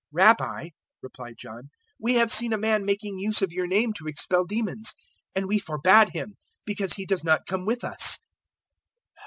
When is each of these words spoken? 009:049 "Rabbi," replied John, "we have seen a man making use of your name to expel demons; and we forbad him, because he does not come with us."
009:049 0.07 0.07
"Rabbi," 0.13 0.69
replied 1.03 1.37
John, 1.37 1.69
"we 1.99 2.15
have 2.15 2.33
seen 2.33 2.53
a 2.53 2.57
man 2.57 2.85
making 2.85 3.19
use 3.19 3.43
of 3.43 3.51
your 3.51 3.67
name 3.67 3.93
to 3.93 4.07
expel 4.07 4.45
demons; 4.45 4.95
and 5.35 5.47
we 5.47 5.59
forbad 5.59 6.09
him, 6.13 6.37
because 6.65 6.93
he 6.93 7.05
does 7.05 7.23
not 7.23 7.45
come 7.45 7.67
with 7.67 7.83
us." 7.83 8.17